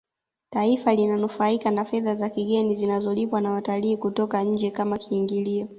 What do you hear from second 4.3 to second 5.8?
nje Kama kiingilio